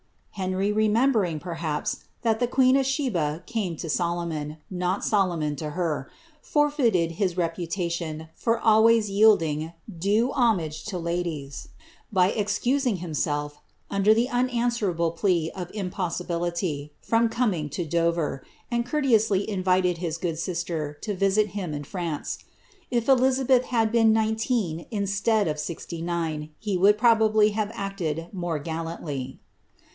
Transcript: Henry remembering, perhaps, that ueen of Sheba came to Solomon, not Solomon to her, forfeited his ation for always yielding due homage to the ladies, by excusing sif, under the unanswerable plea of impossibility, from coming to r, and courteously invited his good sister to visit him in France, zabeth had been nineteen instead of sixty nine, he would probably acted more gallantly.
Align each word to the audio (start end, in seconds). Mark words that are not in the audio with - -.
Henry 0.31 0.71
remembering, 0.71 1.39
perhaps, 1.39 2.05
that 2.23 2.39
ueen 2.39 2.79
of 2.79 2.87
Sheba 2.87 3.43
came 3.45 3.75
to 3.77 3.87
Solomon, 3.87 4.57
not 4.71 5.03
Solomon 5.05 5.55
to 5.57 5.71
her, 5.71 6.09
forfeited 6.41 7.11
his 7.13 7.35
ation 7.77 8.29
for 8.33 8.59
always 8.59 9.11
yielding 9.11 9.73
due 9.95 10.31
homage 10.31 10.83
to 10.85 10.93
the 10.95 11.01
ladies, 11.01 11.67
by 12.11 12.31
excusing 12.31 12.97
sif, 13.13 13.59
under 13.91 14.15
the 14.15 14.27
unanswerable 14.27 15.11
plea 15.11 15.51
of 15.53 15.69
impossibility, 15.75 16.91
from 16.99 17.29
coming 17.29 17.69
to 17.69 17.87
r, 18.15 18.41
and 18.71 18.87
courteously 18.89 19.47
invited 19.47 19.99
his 19.99 20.17
good 20.17 20.39
sister 20.39 20.97
to 21.01 21.13
visit 21.13 21.49
him 21.49 21.75
in 21.75 21.83
France, 21.83 22.39
zabeth 22.91 23.65
had 23.65 23.91
been 23.91 24.11
nineteen 24.11 24.87
instead 24.89 25.47
of 25.47 25.59
sixty 25.59 26.01
nine, 26.01 26.49
he 26.57 26.75
would 26.75 26.97
probably 26.97 27.53
acted 27.53 28.29
more 28.33 28.57
gallantly. 28.57 29.37